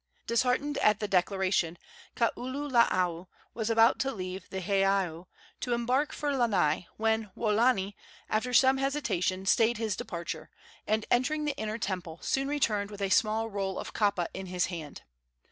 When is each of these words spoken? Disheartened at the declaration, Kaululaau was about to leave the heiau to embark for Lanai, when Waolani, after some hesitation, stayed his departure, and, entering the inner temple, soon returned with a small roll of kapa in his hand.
Disheartened 0.25 0.79
at 0.79 0.99
the 0.99 1.07
declaration, 1.07 1.77
Kaululaau 2.15 3.27
was 3.53 3.69
about 3.69 3.99
to 3.99 4.11
leave 4.11 4.49
the 4.49 4.59
heiau 4.59 5.25
to 5.59 5.73
embark 5.75 6.11
for 6.11 6.35
Lanai, 6.35 6.87
when 6.97 7.29
Waolani, 7.37 7.93
after 8.27 8.51
some 8.51 8.77
hesitation, 8.77 9.45
stayed 9.45 9.77
his 9.77 9.95
departure, 9.95 10.49
and, 10.87 11.05
entering 11.11 11.45
the 11.45 11.55
inner 11.55 11.77
temple, 11.77 12.17
soon 12.23 12.47
returned 12.47 12.89
with 12.89 13.03
a 13.03 13.09
small 13.09 13.47
roll 13.51 13.77
of 13.77 13.93
kapa 13.93 14.27
in 14.33 14.47
his 14.47 14.65
hand. 14.73 15.03